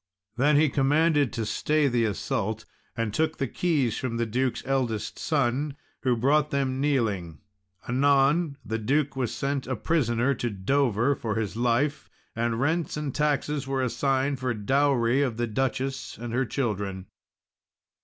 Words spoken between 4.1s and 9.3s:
the Duke's eldest son, who brought them kneeling. Anon the Duke